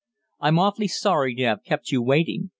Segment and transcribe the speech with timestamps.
[0.39, 2.49] "I'm awfully sorry to have kept you waiting.